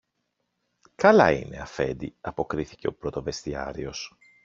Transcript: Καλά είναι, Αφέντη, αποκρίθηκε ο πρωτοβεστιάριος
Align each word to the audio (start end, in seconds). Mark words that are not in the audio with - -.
Καλά 0.95 1.31
είναι, 1.31 1.57
Αφέντη, 1.57 2.15
αποκρίθηκε 2.21 2.87
ο 2.87 2.93
πρωτοβεστιάριος 2.93 4.17